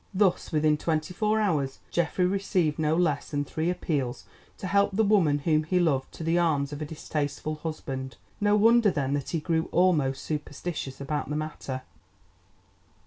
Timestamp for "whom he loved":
5.37-6.11